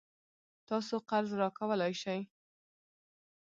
تاسو 0.67 0.95
قرض 1.09 1.31
راکولای 1.41 1.93
شئ؟ 2.01 2.19